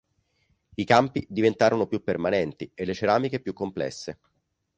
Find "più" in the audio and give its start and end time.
1.85-2.01, 3.39-3.53